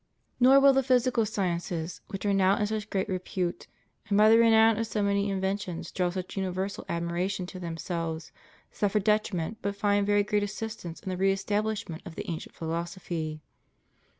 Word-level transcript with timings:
Nor 0.39 0.59
will 0.59 0.73
the 0.73 0.81
physical 0.81 1.27
sciences, 1.27 2.01
which 2.07 2.25
are 2.25 2.33
now 2.33 2.57
in 2.57 2.65
such 2.65 2.89
great 2.89 3.07
repute, 3.07 3.67
and 4.09 4.17
by 4.17 4.29
the 4.31 4.39
renown 4.39 4.79
of 4.79 4.87
so 4.87 5.03
many 5.03 5.29
inventions 5.29 5.91
draw 5.91 6.09
such 6.09 6.35
universal 6.35 6.85
ad 6.89 7.03
miration 7.03 7.47
to 7.49 7.59
themselves, 7.59 8.31
suffer 8.71 8.99
detriment 8.99 9.59
but 9.61 9.75
find 9.75 10.07
very 10.07 10.23
great 10.23 10.41
assistance 10.41 11.01
in 11.01 11.09
the 11.09 11.17
re 11.17 11.31
establishment 11.31 12.01
of 12.03 12.15
the 12.15 12.27
ancient 12.31 12.55
philosophy. 12.55 13.43